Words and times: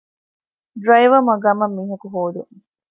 ޑްރައިވަރ 0.81 1.21
މަގާމަށް 1.27 1.75
މީހަކު 1.77 2.07
ހޯދުން 2.13 2.53